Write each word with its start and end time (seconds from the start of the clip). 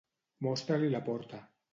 Mostra-li 0.45 0.89
la 0.93 1.01
porta. 1.09 1.43